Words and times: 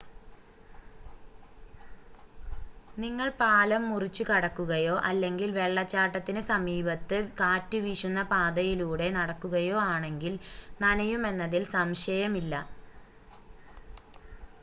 നിങ്ങൾ 2.97 3.27
പാലം 3.41 3.83
മുറിച്ച് 3.89 4.23
കടക്കുകയോ 4.29 4.95
അല്ലെങ്കിൽ 5.09 5.51
വെള്ളച്ചാട്ടത്തിന് 5.57 6.41
സമീപത്ത് 6.49 7.19
കാറ്റുവീശുന്ന 7.41 8.23
പാതയിലൂടെ 8.31 9.09
നടക്കുകയോ 9.19 9.77
ആണെങ്കിൽ 9.91 10.35
നനയുമെന്നതിൽ 10.81 11.65
സംശയമില്ല 11.75 12.53